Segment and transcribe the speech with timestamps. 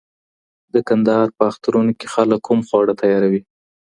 [0.73, 3.41] د کندهار په اخترونو کي خلګ کوم خواړه تیاروي؟